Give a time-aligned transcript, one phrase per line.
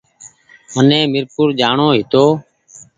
[0.73, 2.23] مني ميرپور جآڻو هيتو